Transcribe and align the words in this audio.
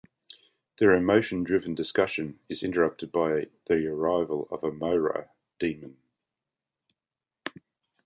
Their 0.79 0.95
emotion-driven 0.95 1.75
discussion 1.75 2.39
is 2.49 2.63
interrupted 2.63 3.11
by 3.11 3.49
the 3.67 3.85
arrival 3.85 4.47
of 4.49 4.63
a 4.63 4.71
Mohra 4.71 5.29
demon. 5.59 5.97